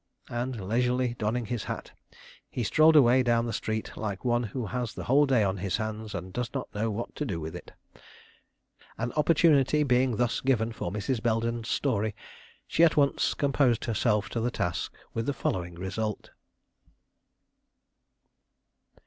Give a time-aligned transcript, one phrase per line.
[0.31, 1.91] And leisurely donning his hat
[2.49, 5.77] he strolled away down the street like one who has the whole day on his
[5.77, 7.71] hands and does not know what to do with it.
[8.97, 11.21] An opportunity being thus given for Mrs.
[11.21, 12.15] Belden's story,
[12.65, 16.31] she at once composed herself to the task, with the following result.